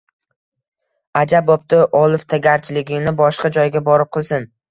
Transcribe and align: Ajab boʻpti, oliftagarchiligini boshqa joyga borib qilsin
Ajab 1.21 1.45
boʻpti, 1.49 1.81
oliftagarchiligini 2.01 3.15
boshqa 3.21 3.53
joyga 3.59 3.85
borib 3.91 4.13
qilsin 4.17 4.51